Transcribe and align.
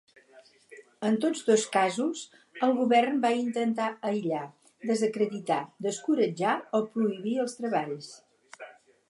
En 1.09 1.17
tots 1.25 1.43
dos 1.49 1.65
casos, 1.75 2.23
el 2.67 2.73
govern 2.79 3.19
va 3.25 3.31
intentar 3.41 3.91
aïllar, 4.13 4.41
desacreditar, 4.93 5.59
descoratjar 5.89 6.57
o 6.81 6.83
prohibir 6.97 7.37
els 7.47 7.57
treballs. 7.63 8.11